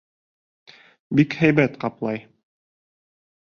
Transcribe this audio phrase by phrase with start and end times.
[1.21, 2.21] Бик һәйбәт ҡаплай!